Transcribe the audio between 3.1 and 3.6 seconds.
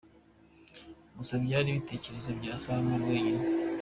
wenyine.